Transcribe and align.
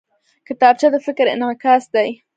کتابچه 0.47 0.87
د 0.93 0.95
فکر 1.05 1.25
انعکاس 1.35 1.83
دی 1.93 2.09